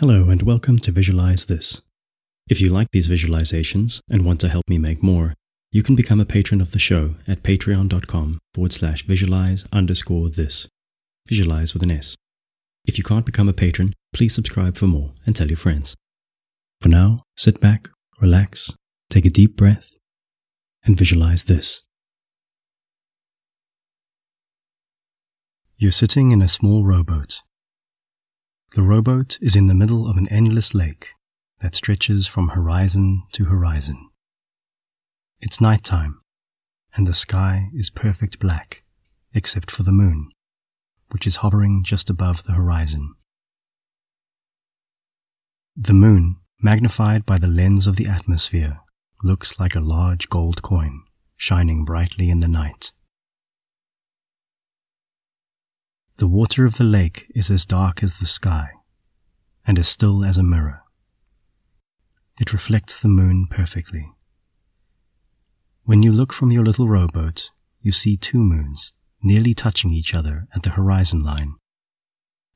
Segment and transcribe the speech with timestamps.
[0.00, 1.82] Hello, and welcome to Visualize This.
[2.48, 5.34] If you like these visualizations and want to help me make more,
[5.72, 10.68] you can become a patron of the show at patreon.com forward slash visualize underscore this.
[11.26, 12.14] Visualize with an S.
[12.84, 15.96] If you can't become a patron, please subscribe for more and tell your friends.
[16.80, 17.88] For now, sit back,
[18.20, 18.72] relax,
[19.10, 19.90] take a deep breath,
[20.84, 21.82] and visualize this.
[25.76, 27.40] You're sitting in a small rowboat.
[28.72, 31.08] The rowboat is in the middle of an endless lake
[31.60, 34.10] that stretches from horizon to horizon.
[35.40, 36.20] It's night time,
[36.94, 38.84] and the sky is perfect black,
[39.32, 40.30] except for the moon,
[41.10, 43.14] which is hovering just above the horizon.
[45.74, 48.80] The moon, magnified by the lens of the atmosphere,
[49.24, 51.04] looks like a large gold coin,
[51.36, 52.92] shining brightly in the night.
[56.18, 58.70] The water of the lake is as dark as the sky,
[59.64, 60.82] and as still as a mirror.
[62.40, 64.10] It reflects the moon perfectly.
[65.84, 70.48] When you look from your little rowboat, you see two moons, nearly touching each other
[70.56, 71.54] at the horizon line,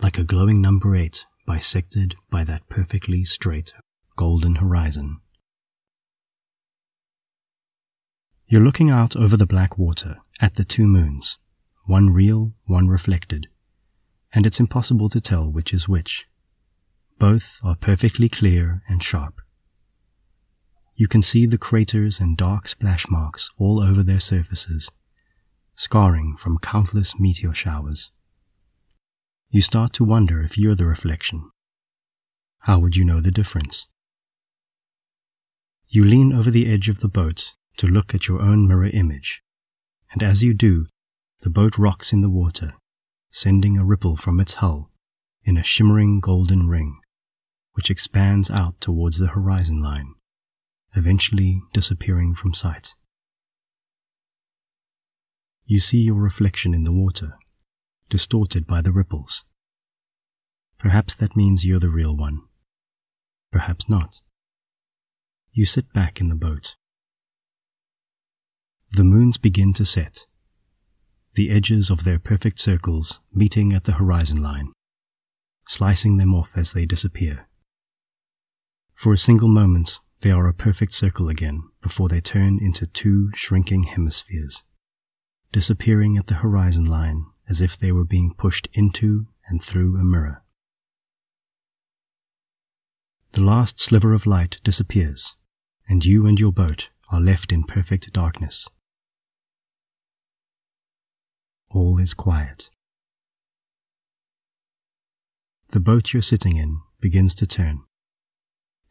[0.00, 3.72] like a glowing number eight bisected by that perfectly straight
[4.14, 5.18] golden horizon.
[8.46, 11.38] You're looking out over the black water at the two moons,
[11.88, 13.48] one real, one reflected,
[14.34, 16.26] and it's impossible to tell which is which.
[17.18, 19.40] Both are perfectly clear and sharp.
[20.94, 24.90] You can see the craters and dark splash marks all over their surfaces,
[25.76, 28.10] scarring from countless meteor showers.
[29.48, 31.50] You start to wonder if you're the reflection.
[32.64, 33.88] How would you know the difference?
[35.88, 39.42] You lean over the edge of the boat to look at your own mirror image,
[40.12, 40.84] and as you do,
[41.42, 42.72] the boat rocks in the water,
[43.30, 44.90] sending a ripple from its hull
[45.44, 46.98] in a shimmering golden ring,
[47.74, 50.14] which expands out towards the horizon line,
[50.96, 52.94] eventually disappearing from sight.
[55.64, 57.34] You see your reflection in the water,
[58.08, 59.44] distorted by the ripples.
[60.78, 62.40] Perhaps that means you're the real one.
[63.52, 64.16] Perhaps not.
[65.52, 66.74] You sit back in the boat.
[68.92, 70.26] The moons begin to set
[71.38, 74.72] the edges of their perfect circles meeting at the horizon line,
[75.68, 77.46] slicing them off as they disappear.
[78.92, 83.30] For a single moment, they are a perfect circle again before they turn into two
[83.36, 84.64] shrinking hemispheres,
[85.52, 90.02] disappearing at the horizon line as if they were being pushed into and through a
[90.02, 90.42] mirror.
[93.30, 95.36] The last sliver of light disappears,
[95.88, 98.68] and you and your boat are left in perfect darkness
[101.70, 102.70] all is quiet.
[105.70, 107.80] The boat you're sitting in begins to turn,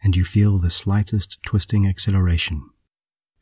[0.04, 2.70] and you feel the slightest twisting acceleration,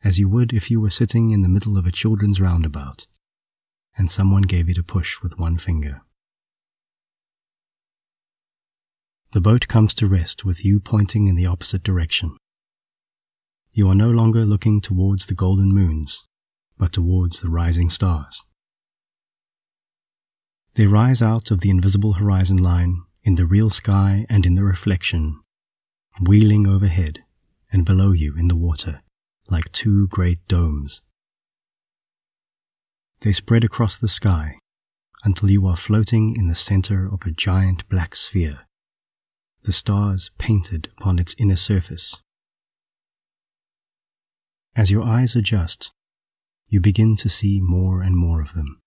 [0.04, 3.08] as you would if you were sitting in the middle of a children's roundabout
[3.98, 6.02] and someone gave it a push with one finger.
[9.34, 12.38] The boat comes to rest with you pointing in the opposite direction.
[13.72, 16.26] You are no longer looking towards the golden moons,
[16.78, 18.44] but towards the rising stars.
[20.76, 24.64] They rise out of the invisible horizon line in the real sky and in the
[24.64, 25.40] reflection,
[26.22, 27.24] wheeling overhead
[27.72, 29.00] and below you in the water
[29.50, 31.02] like two great domes.
[33.22, 34.60] They spread across the sky
[35.24, 38.68] until you are floating in the center of a giant black sphere,
[39.64, 42.22] the stars painted upon its inner surface.
[44.76, 45.92] As your eyes adjust,
[46.68, 48.82] you begin to see more and more of them.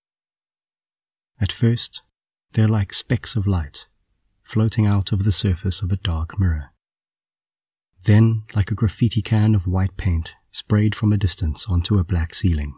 [1.41, 2.01] At first,
[2.53, 3.87] they're like specks of light
[4.49, 6.71] floating out of the surface of a dark mirror.
[8.05, 12.33] Then, like a graffiti can of white paint sprayed from a distance onto a black
[12.33, 12.73] ceiling.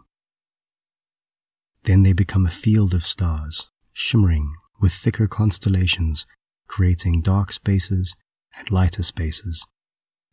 [1.84, 4.52] Then they become a field of stars, shimmering
[4.82, 6.26] with thicker constellations,
[6.66, 8.16] creating dark spaces
[8.58, 9.66] and lighter spaces,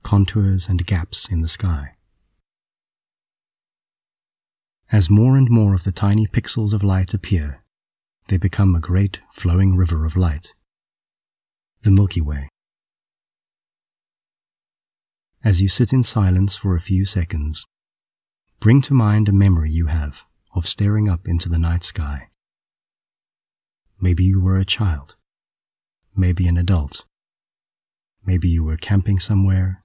[0.04, 1.96] contours and gaps in the sky.
[4.92, 7.64] As more and more of the tiny pixels of light appear,
[8.30, 10.54] they become a great flowing river of light,
[11.82, 12.48] the Milky Way.
[15.44, 17.66] As you sit in silence for a few seconds,
[18.60, 22.28] bring to mind a memory you have of staring up into the night sky.
[24.00, 25.16] Maybe you were a child,
[26.16, 27.06] maybe an adult,
[28.24, 29.84] maybe you were camping somewhere,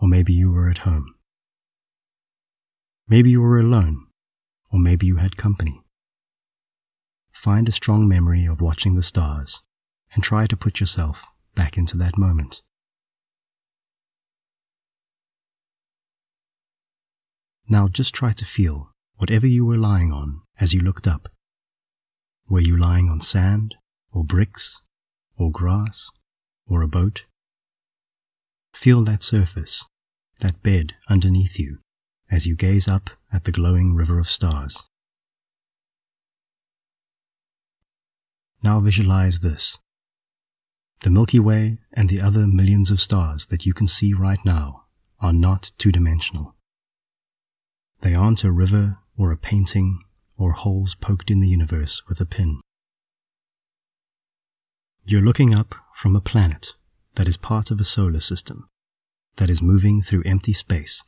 [0.00, 1.14] or maybe you were at home.
[3.08, 4.06] Maybe you were alone,
[4.72, 5.82] or maybe you had company.
[7.38, 9.62] Find a strong memory of watching the stars
[10.12, 11.24] and try to put yourself
[11.54, 12.62] back into that moment.
[17.68, 21.28] Now just try to feel whatever you were lying on as you looked up.
[22.50, 23.76] Were you lying on sand,
[24.10, 24.82] or bricks,
[25.36, 26.10] or grass,
[26.66, 27.22] or a boat?
[28.74, 29.86] Feel that surface,
[30.40, 31.78] that bed underneath you,
[32.32, 34.88] as you gaze up at the glowing river of stars.
[38.62, 39.78] Now visualize this.
[41.00, 44.84] The Milky Way and the other millions of stars that you can see right now
[45.20, 46.56] are not two dimensional.
[48.00, 50.00] They aren't a river or a painting
[50.36, 52.60] or holes poked in the universe with a pin.
[55.04, 56.74] You're looking up from a planet
[57.14, 58.68] that is part of a solar system
[59.36, 61.02] that is moving through empty space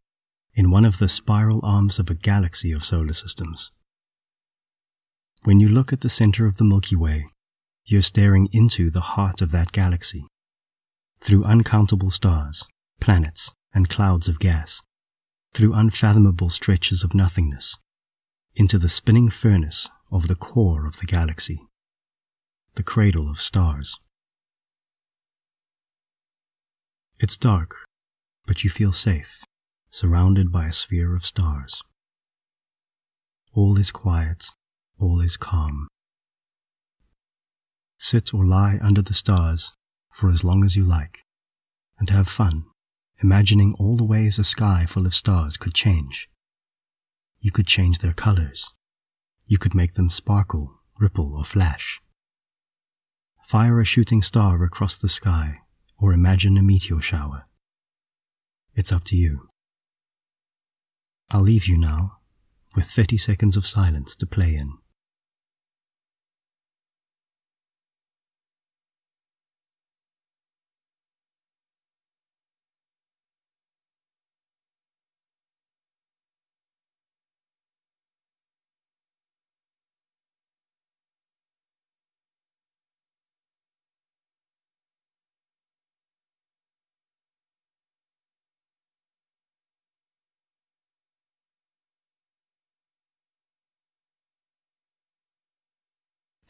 [0.55, 3.71] in one of the spiral arms of a galaxy of solar systems.
[5.43, 7.27] When you look at the center of the Milky Way,
[7.85, 10.27] you're staring into the heart of that galaxy.
[11.21, 12.67] Through uncountable stars,
[13.01, 14.81] planets, and clouds of gas,
[15.53, 17.77] through unfathomable stretches of nothingness,
[18.55, 21.61] into the spinning furnace of the core of the galaxy,
[22.75, 23.99] the cradle of stars.
[27.19, 27.75] It's dark,
[28.47, 29.43] but you feel safe,
[29.91, 31.83] surrounded by a sphere of stars.
[33.53, 34.47] All is quiet,
[34.99, 35.89] all is calm.
[38.03, 39.77] Sit or lie under the stars
[40.11, 41.19] for as long as you like,
[41.99, 42.65] and have fun
[43.23, 46.29] imagining all the ways a sky full of stars could change.
[47.39, 48.73] You could change their colors.
[49.45, 52.01] You could make them sparkle, ripple, or flash.
[53.45, 55.59] Fire a shooting star across the sky,
[55.99, 57.45] or imagine a meteor shower.
[58.75, 59.51] It's up to you.
[61.31, 62.19] I'll leave you now
[62.75, 64.79] with 30 seconds of silence to play in.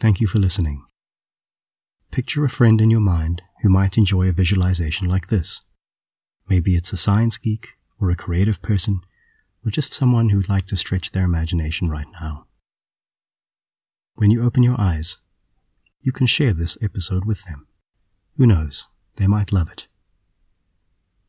[0.01, 0.87] Thank you for listening.
[2.11, 5.61] Picture a friend in your mind who might enjoy a visualization like this.
[6.49, 7.69] Maybe it's a science geek,
[8.01, 9.03] or a creative person,
[9.65, 12.47] or just someone who'd like to stretch their imagination right now.
[14.15, 15.19] When you open your eyes,
[16.01, 17.67] you can share this episode with them.
[18.39, 19.87] Who knows, they might love it.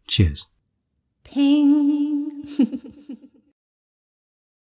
[0.07, 0.47] Cheers.
[1.25, 2.47] Ping.